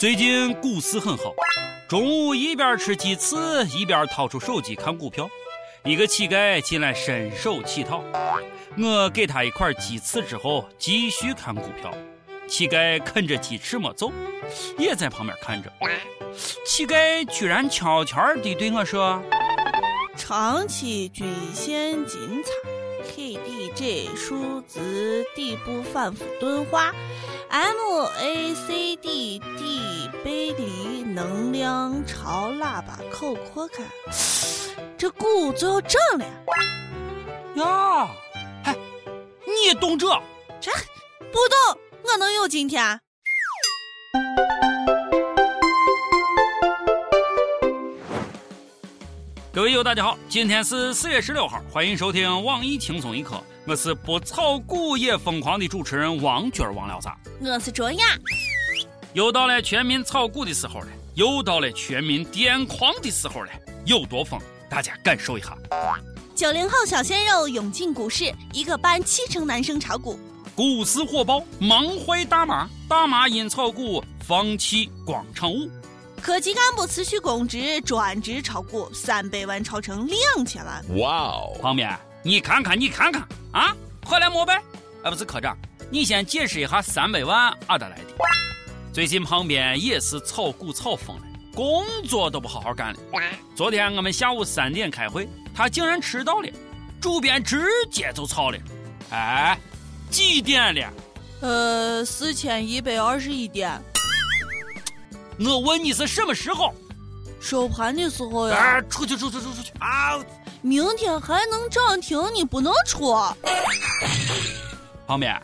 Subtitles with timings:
[0.00, 1.34] 最近股市很好，
[1.86, 3.36] 中午一边吃鸡翅，
[3.76, 5.28] 一边掏出手机看股票。
[5.84, 8.02] 一个乞丐进来伸手乞讨，
[8.78, 11.92] 我给他一块鸡翅之后，继续看股票。
[12.48, 14.10] 乞丐啃着鸡翅没走，
[14.78, 15.70] 也在旁边看着。
[16.64, 19.22] 乞丐居然悄悄地对我说
[20.16, 22.50] ：“长期均线金叉
[23.14, 26.94] ，KDJ 数字底部反复钝化。”
[27.50, 33.82] MACD D 背离能量朝喇叭口扩开，
[34.96, 36.24] 这股就要涨了
[37.56, 38.08] 呀！
[38.62, 38.76] 嗨，
[39.44, 40.06] 你也懂这？
[40.60, 40.70] 这
[41.32, 41.38] 不
[41.74, 43.00] 懂，我能有今天？
[49.52, 53.42] 各位友，大家好，今天是四月十六号，欢迎收听网易轻松一刻。
[53.66, 57.18] 我是不炒股也疯狂的主持人王娟儿，忘了啥？
[57.40, 58.04] 我是卓雅。
[59.12, 63.50] 又到了全民炒股的时候了，又到了全民癫狂的时候了，
[63.84, 64.40] 有多疯？
[64.68, 65.58] 大家感受一下。
[66.36, 70.16] 九零后小鲜肉涌进股市，一个班七成男生炒股。
[70.54, 75.68] 股市火爆，忙坏大妈，大妈因炒股放弃广场舞。
[76.20, 80.84] 科级干部辞去公职，专职炒股，三百万炒成两千万。
[80.98, 81.58] 哇哦！
[81.60, 81.98] 旁边。
[82.22, 83.74] 你看看，你看看啊！
[84.04, 84.56] 快来膜拜！
[85.02, 85.56] 啊，不是科长，
[85.90, 88.04] 你先解释一下三百万哪得来的？
[88.92, 91.22] 最近旁边也是炒股炒疯了，
[91.54, 92.98] 工作都不好好干了。
[93.56, 96.48] 昨天我们下午三点开会，他竟然迟到了，
[97.00, 98.58] 主编直接就吵了。
[99.10, 99.58] 哎，
[100.10, 100.92] 几点了？
[101.40, 103.82] 呃，四千一百二十一点。
[105.42, 106.74] 我问你是什么时候？
[107.40, 108.56] 收盘的时候呀。
[108.56, 109.72] 哎，出去，出去，出去，出去！
[109.78, 110.18] 啊！
[110.60, 113.14] 明天还能涨停，你不能出。
[115.06, 115.40] 旁边，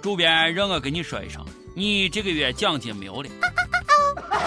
[0.00, 3.28] 主编让我跟你说一声，你这个月奖金没有了。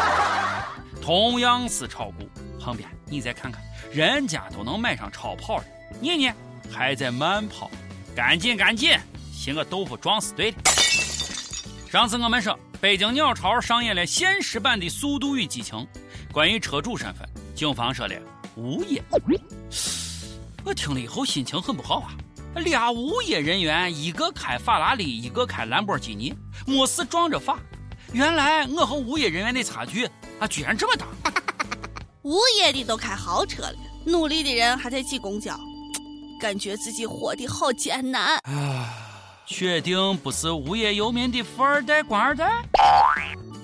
[0.99, 2.27] 同样是炒股，
[2.59, 5.63] 旁边你再看看，人家都能买上超跑了，
[5.99, 6.33] 你呢
[6.71, 7.69] 还在慢跑，
[8.15, 8.97] 赶紧赶紧，
[9.31, 10.57] 寻个豆腐撞死对了。
[11.91, 15.77] 上次我们说，北京鸟巢上演了现实版的《速度与激情》，
[16.33, 18.15] 关于车主身份，警方说了
[18.55, 18.99] 无业。
[20.65, 22.09] 我听了以后心情很不好啊！
[22.55, 26.33] 俩无业人员，一个开法拉利，一个开兰博基尼，
[26.65, 27.59] 没事撞着法。
[28.13, 30.05] 原来我和无业人员的差距
[30.39, 31.05] 啊，居然这么大！
[32.23, 33.75] 无业的都开豪车了，
[34.07, 35.55] 努力的人还在挤公交，
[36.39, 39.00] 感觉自己活得好艰难啊！
[39.45, 42.63] 确定不是无业游民的富二代、官二代？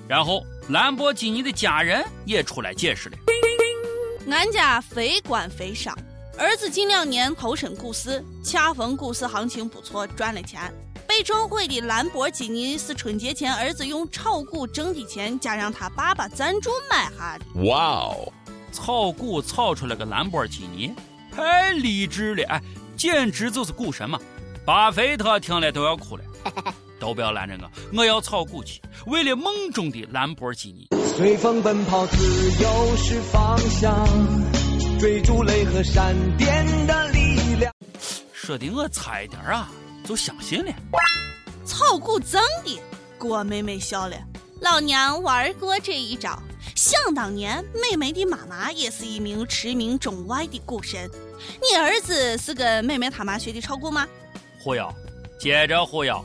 [0.07, 3.17] 然后兰博基尼的家人也出来解释了：
[4.29, 5.97] 俺家非官非商。
[6.37, 10.71] 儿子近两年投身股市，恰逢股市行情不错，赚了钱。
[11.07, 17.63] 被撞毁的兰博基尼是春节前儿子用炒股挣的钱，加上他爸爸赞助买下的。
[17.63, 18.31] 哇哦，
[18.71, 20.93] 炒股炒出来个兰博基尼，
[21.33, 22.45] 太励志了！
[22.49, 22.61] 哎，
[22.97, 24.19] 简直就是股神嘛！
[24.67, 26.23] 巴菲特听了都要哭了。
[26.99, 30.89] 都不要拦着我，我要炒股去，为了梦中的兰博基尼。
[31.15, 32.17] 随风奔跑，自
[32.61, 34.05] 由是方向。
[34.99, 37.73] 追逐雷和闪电的力量，
[38.33, 39.71] 说的我差一点啊，
[40.03, 40.71] 就相信了。
[41.65, 42.77] 炒股真的，
[43.17, 44.17] 郭妹妹笑了。
[44.59, 46.37] 老娘玩过这一招。
[46.75, 51.09] 想当年，妹妹的妈妈也是一名驰名中外的股神。
[51.61, 54.05] 你儿子是跟妹妹他妈学的炒股吗？
[54.67, 54.93] 忽悠，
[55.39, 56.21] 接着忽悠。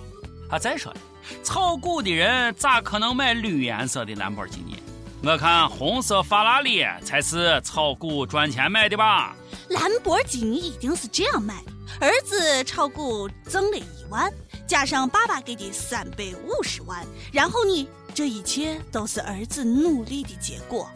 [0.50, 1.00] 啊，再说了，
[1.44, 4.74] 炒股的人咋可能买绿颜色的兰博基尼？
[5.22, 9.36] 我看红色法拉利才是炒股赚钱买的吧？
[9.68, 11.72] 兰博基尼一定是这样买的：
[12.04, 14.28] 儿子炒股挣了一万，
[14.66, 20.90] 加上爸爸给的三百五十万，然后呢，这一切都是儿子努力的结果。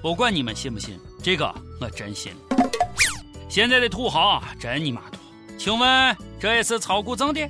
[0.00, 2.32] 不管你们信不信，这个我真信。
[3.50, 5.17] 现在的土豪真你妈多，
[5.58, 7.40] 请问这也是炒股挣的？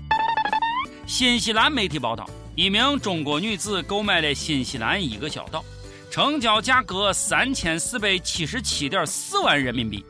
[1.07, 5.63] 新西兰媒体报道，一名中国女子购买了新西兰一个小岛。
[6.11, 10.03] 成交价格三千四百七十七点四万人民币，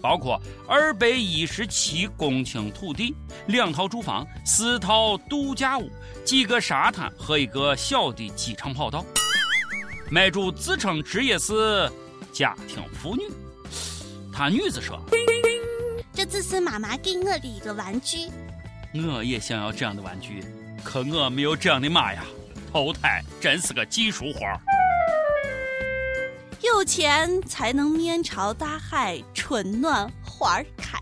[0.00, 3.14] 包括二百一十七公顷土地、
[3.48, 5.90] 两套住房、四套度假屋、
[6.24, 9.04] 几个沙滩和一个小的机场跑道。
[10.10, 11.92] 买主自称职业是
[12.32, 13.22] 家庭妇女，
[14.32, 14.98] 他女子说
[16.28, 18.28] ：“这只是妈妈给我的一个玩具，
[18.94, 20.44] 我也想要这样的玩具，
[20.82, 22.24] 可我没有这样的妈呀！
[22.72, 24.60] 投胎真是个技术活儿。”
[26.62, 30.98] 有钱才能面朝大海，春暖花开。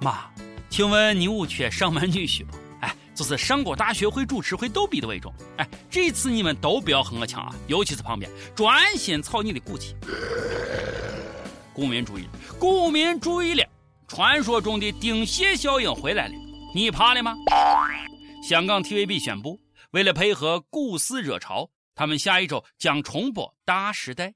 [0.00, 0.30] 妈，
[0.70, 2.56] 请问你屋缺上门女婿不？
[2.82, 5.34] 哎，就是上过大学会主持会逗比的那种。
[5.56, 9.96] 哎，这次你们都不要和我抢啊，尤其是旁边，专心操你的骨气。
[11.74, 13.68] 股民注意，股民注意了，
[14.08, 16.34] 传说中的丁蟹效应回来了，
[16.74, 17.34] 你怕了吗？
[18.42, 19.60] 香港 TVB 宣布，
[19.90, 24.28] 为了配合股市热潮，他们下一周将重播《大时代》。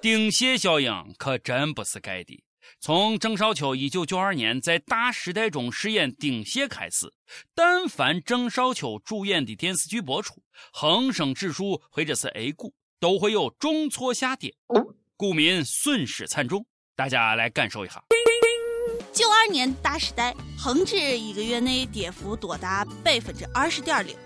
[0.00, 2.42] 丁蟹效应可真不是盖的。
[2.78, 7.12] 从郑少秋一九九二年在《大时代》中饰演丁蟹开始，
[7.54, 10.42] 但凡郑少秋主演的电视剧播出，
[10.72, 14.54] 恒生指数或者是 A 股都会有重挫下跌，
[15.18, 16.64] 股民损失惨重。
[16.96, 18.02] 大家来感受一下。
[19.20, 24.16] 九二年《大时代》，恒指一个月内跌幅多达百分之二十点零。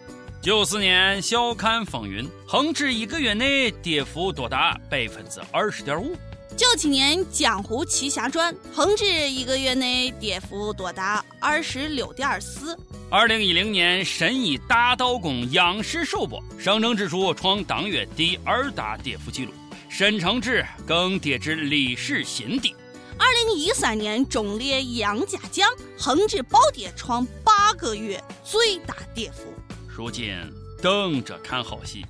[0.41, 6.17] 九四年笑看风云，恒指一个月内跌幅多达百分之二十点五。
[6.57, 12.79] 九七年《江湖奇侠传》，恒指一个月内跌幅多达二十六点四。
[13.11, 19.53] 二零一零年神医大道公央视首播，上证指数创当月第二大跌幅记录，
[19.89, 22.73] 深成指更跌至历史新低。
[23.19, 25.69] 二零一三年中列杨家将，
[25.99, 29.53] 恒指暴跌创八个月最大跌幅。
[29.89, 30.35] 如今
[30.83, 32.05] 等着看好戏。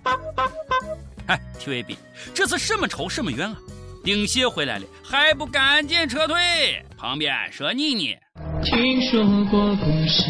[1.27, 1.97] 哎，TVB，
[2.35, 3.57] 这是什么仇什么怨啊？
[4.03, 6.85] 丁蟹回来了，还不赶紧撤退？
[6.97, 8.17] 旁边说你呢？
[8.63, 10.25] 听说过故事，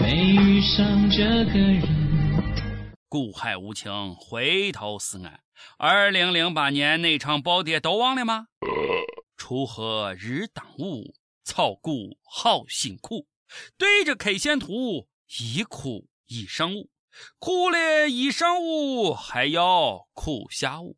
[0.00, 1.82] 没遇上这个人。
[3.08, 5.40] 古海无情，回头是岸。
[5.78, 8.46] 二零零八年那场暴跌都忘了吗？
[9.36, 13.26] 锄禾日当午，草谷好辛苦。
[13.76, 16.90] 对着 K 线图，一哭一上午，
[17.38, 20.96] 哭了一上午，还要哭下午。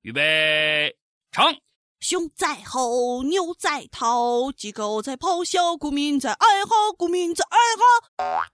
[0.00, 0.96] 预备，
[1.30, 1.54] 唱。
[2.00, 8.52] 熊在吼，牛在逃，鸡狗在咆哮，股民在哀嚎，股民在哀嚎。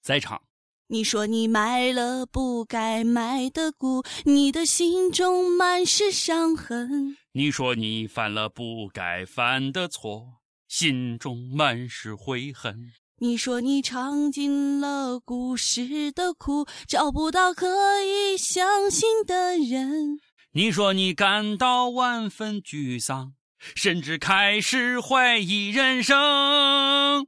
[0.00, 0.45] 再唱。
[0.88, 7.16] 你说你买了不该买的股，你的心中满是伤痕。
[7.32, 12.92] 你说你犯了不该犯的错，心中满是悔恨。
[13.18, 20.20] 你说你尝尽了故事的苦，找不到可以相信的人。
[20.52, 23.32] 你说你感到万分沮丧，
[23.74, 27.26] 甚至开始怀疑人生。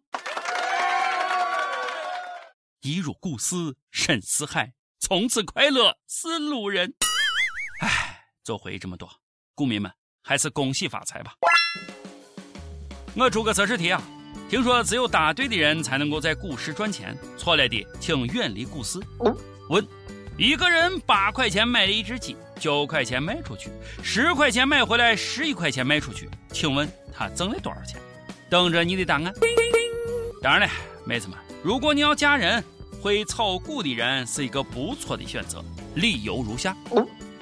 [2.81, 3.57] 一入股市
[3.91, 6.95] 深似海，从此快乐是路人。
[7.81, 9.11] 唉，做回忆这么多，
[9.55, 9.91] 股民们
[10.23, 11.33] 还是恭喜发财吧。
[13.17, 14.01] 我出个测试题啊。
[14.49, 18.99] 听说只有答对的人才能够在股市赚钱，错了的请远离股市。
[19.69, 19.87] 问：
[20.39, 23.71] 一个人八块钱买了一只鸡，九块钱卖出去，
[24.03, 28.01] 十块钱买回来，十一块钱卖出去，请问他挣了多少钱？
[28.49, 29.35] 等着你的答案。
[30.41, 32.63] 当然了，妹子们，如果你要嫁人，
[33.03, 35.65] 会炒股的人是一个不错的选择。
[35.97, 36.77] 理由如下：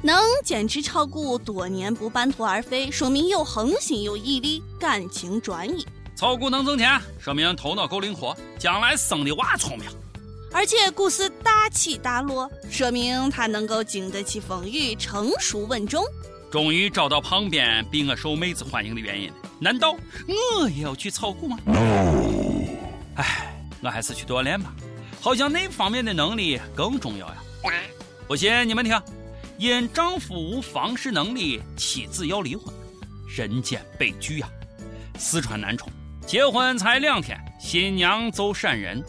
[0.03, 5.87] 能坚持炒股多年不半途而废，说明有恒心、有毅力、感情专一。
[6.15, 9.87] 炒股能挣钱，说明头脑够灵活，将来生的娃聪明。
[10.53, 16.03] 而且股市大起大落，说明他能够经得起风雨，成熟稳重。
[16.51, 19.35] 终于找到旁边比我受妹子欢迎的原因了。
[19.59, 19.95] 难道
[20.61, 21.75] 我也要去炒股吗？No。
[23.17, 24.75] 哎，我还是去锻炼吧，
[25.21, 27.37] 好像那方面的能力更重要呀。
[28.27, 29.01] 不信你们听，
[29.59, 32.75] 因丈夫无房事能力，妻子要离婚，
[33.29, 34.49] 人间悲剧呀！
[35.19, 35.89] 四川南充。
[36.27, 39.01] 结婚才两天，新娘就闪人，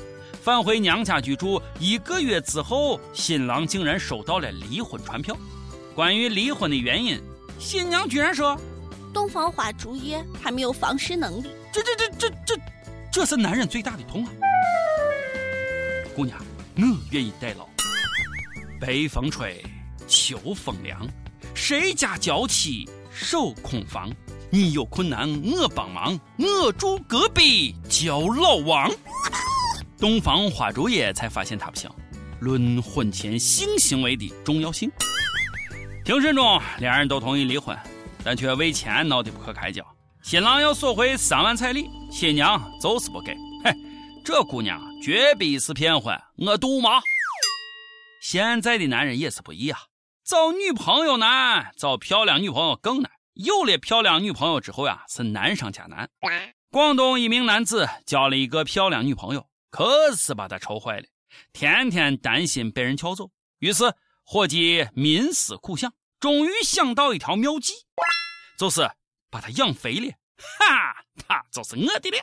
[0.43, 5.35] 返回娘家居住一个月之后，新郎竟然收到了离婚传票。
[5.95, 7.19] 关于离婚的原因，
[7.57, 8.55] 新娘居然说
[9.11, 12.61] ：“洞房花烛夜还没有房事能力。”这这这这这，
[13.11, 14.31] 这是男人最大的痛啊！
[16.17, 16.35] 姑娘，
[16.77, 17.69] 我愿意代劳。
[18.81, 19.63] 北风吹，
[20.07, 21.07] 秋风凉，
[21.53, 24.11] 谁家娇妻守空房？
[24.49, 28.91] 你有困难我帮忙，我住隔壁叫老王。
[29.99, 31.87] 洞房花烛夜才发现他不行，
[32.39, 34.91] 论婚前性行为的重要性。
[36.03, 37.77] 庭审中，两人都同意离婚，
[38.23, 39.85] 但却为钱闹得不可开交。
[40.23, 43.37] 新郎要索回三万彩礼，新娘就是不给。
[44.27, 46.99] 这姑娘绝逼是骗婚，我赌吗？
[48.19, 49.79] 现在的男人也是不易啊，
[50.25, 53.09] 找女朋友难，找漂亮女朋友更难。
[53.35, 56.09] 有了漂亮女朋友之后呀，是难上加难。
[56.69, 61.05] 广东一名男子交了一个漂亮女朋友，可是把他愁坏了，
[61.53, 63.31] 天天担心被人撬走。
[63.59, 63.85] 于是
[64.25, 67.71] 伙计冥思苦想，终于想到一条妙计，
[68.59, 68.91] 就是
[69.29, 70.11] 把他养肥了。
[70.59, 72.17] 哈，他就是我的了。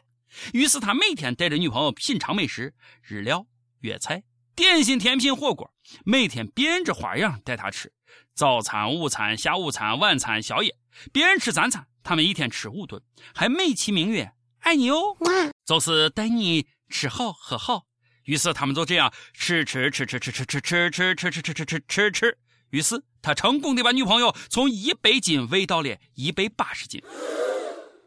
[0.53, 3.47] 于是他每天带着女朋友品尝美食，日料、
[3.81, 4.23] 粤菜、
[4.55, 5.73] 点心、甜品、火锅，
[6.05, 7.93] 每天变着花样带她吃。
[8.35, 10.77] 早餐、午餐、下午餐、晚餐、宵夜，
[11.13, 13.01] 别人吃三餐，他们一天吃五顿，
[13.35, 15.17] 还美其名曰“爱你哦”，
[15.65, 17.85] 就是带你吃好喝好。
[18.25, 22.39] 于是他们就这样吃吃吃吃吃吃吃吃吃吃吃吃吃吃吃吃。
[22.71, 27.01] 于是他成功的把女朋友从一百斤喂到了一百八十斤。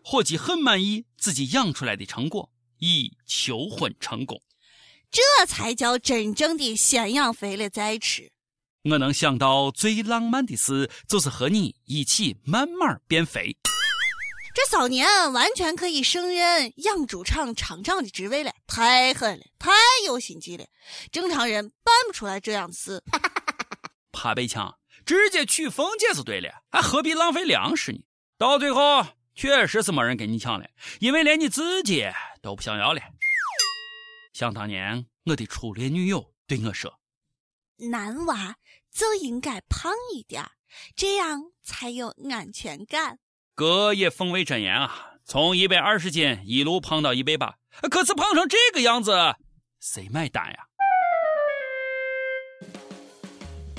[0.10, 4.42] 伙计很满意自己养出来的成果，以求婚成功。
[5.12, 8.32] 这才叫真正的先养肥了再吃。
[8.90, 13.58] 我能想到最浪漫的事，就是和你一起慢慢变肥。
[14.56, 19.74] 这少年完全可以胜任养猪场厂长的职位了，太狠了，太
[20.06, 20.66] 有心计了，
[21.12, 23.04] 正常人办不出来这样的事。
[24.14, 24.74] 怕被抢，
[25.06, 28.00] 直接娶凤姐就对了，还何必浪费粮食呢？
[28.38, 29.06] 到最后。
[29.38, 30.68] 确实是没人跟你抢了，
[31.00, 32.10] 因为连你自己
[32.42, 33.00] 都不想要了。
[34.34, 37.00] 想当年，我的初恋女友对我说
[37.92, 38.56] ：“男娃
[38.92, 40.44] 就应该胖一点，
[40.96, 43.20] 这样才有安全感。”
[43.54, 45.14] 哥也奉为真言啊！
[45.24, 47.58] 从一百二十斤一路胖到一百八，
[47.92, 49.36] 可是胖成这个样子，
[49.80, 50.58] 谁买单呀？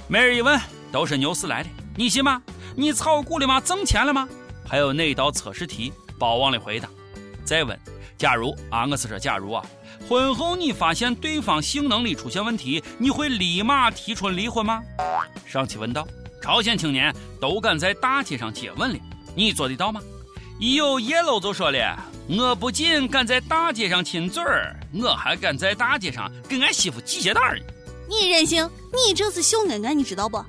[0.08, 0.56] 每日一问
[0.92, 2.40] 都是牛市来的，你信吗？
[2.76, 3.60] 你炒股了吗？
[3.60, 4.28] 挣钱了吗？
[4.68, 6.88] 还有那道测试题包忘了回答？
[7.44, 7.78] 再问：
[8.18, 9.64] 假如啊，我是说假如啊，
[10.06, 14.82] 婚后你发现对方性能力出现问题，你会立马提出离婚吗？
[15.46, 16.06] 上期问道：
[16.42, 18.98] 朝鲜青年都敢在大街上接吻了，
[19.34, 20.02] 你做得到吗？
[20.60, 21.96] 一有叶楼就说了：
[22.28, 27.58] 我不仅敢在大街上亲嘴儿，我还敢在大街上跟俺媳妇系鞋带儿。
[28.06, 30.44] 你任性，你这是秀恩爱，你知道不？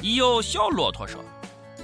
[0.00, 1.22] 一有小骆驼说。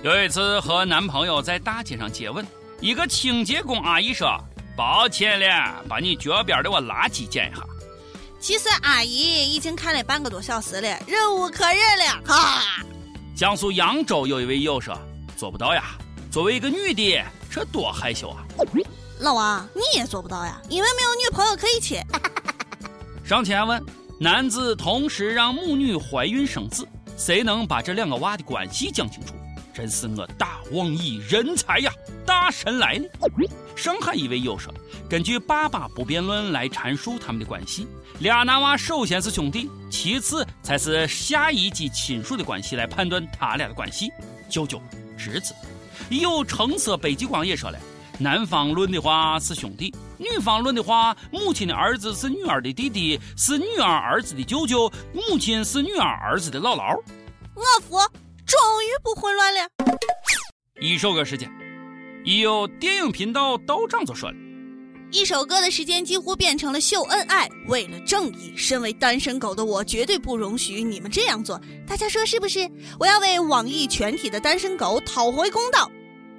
[0.06, 2.46] 有一次和男朋友在大街上接吻，
[2.80, 4.40] 一个清洁工阿姨说
[4.78, 7.60] ：“抱歉了，把你脚边的我垃圾捡一下。”
[8.38, 12.22] 其实阿姨已经看了半个多小时了，忍无可忍了。
[12.24, 12.62] 哈！
[13.34, 14.96] 江苏扬州有一位友说
[15.36, 15.98] ：“做不到呀，
[16.30, 17.20] 作为一个女的，
[17.50, 18.44] 这多害羞啊。”
[19.18, 22.00] 老王，你也做不到呀，因为没有女朋友可以亲。
[23.26, 23.84] 上前问：
[24.20, 26.86] 男子同时让母女怀孕生子，
[27.16, 29.34] 谁能把这两个娃的关系讲清楚？
[29.76, 31.92] 真是我大网易人才呀！
[32.24, 33.06] 大神来了！
[33.76, 34.72] 上海一位友说，
[35.06, 37.86] 根据爸爸不辩论来阐述他们的关系，
[38.20, 44.10] 俩男娃首先是兄弟，其次才是下一级亲属的关系来判断他俩的关系。
[44.48, 44.80] 舅舅、
[45.18, 45.54] 侄子。
[46.08, 47.78] 有橙色北极光也说了，
[48.18, 56.98] 男方论的话是兄弟，女方论的话，母亲的儿子是女儿的弟弟，是女儿儿子的舅舅，母亲是女儿儿子的姥姥。
[57.54, 58.25] 我服。
[58.46, 59.60] 终于不混乱了。
[60.80, 61.50] 一首歌时间，
[62.24, 64.36] 已有电影频道道长就说了：
[65.10, 67.48] 一首歌的时间几乎变成了秀恩爱。
[67.66, 71.60] 为了正义，身为单身狗的我绝对不容许你们这样做。
[71.88, 72.70] 大家说是不是？
[73.00, 75.90] 我要为网易全体的单身狗讨回公道。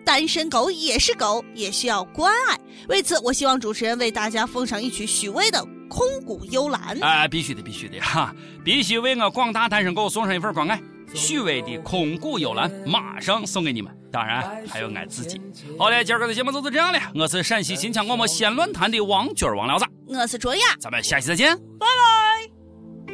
[0.06, 2.58] 单身狗也是狗，也需要关爱。
[2.88, 5.60] 为此，我希望主持人为大家奉上一曲许巍的
[5.90, 6.98] 《空谷幽兰》。
[7.04, 8.34] 啊，必须的，必须的哈！
[8.64, 10.82] 必须为我广大单身狗送上一份关爱。
[11.14, 15.42] 许巍的《空谷幽兰》马上送给你们，当然还有俺自己。
[15.78, 17.00] 好嘞，今儿个的节目就是这样了。
[17.16, 23.14] 我是陕西秦腔广播西安论坛的王军王聊子，我是卓雅，咱们下期再见，拜拜。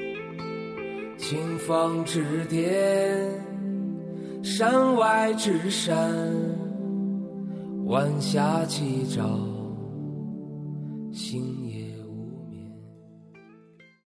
[1.18, 3.32] 清风之巅，
[4.44, 5.96] 山外之山，
[7.86, 9.24] 晚霞起照，
[11.14, 11.63] 星。